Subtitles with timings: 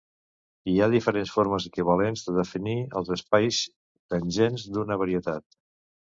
[0.71, 3.61] Hi ha diferents formes equivalents de definir els espais
[4.15, 5.49] tangents d'una varietat.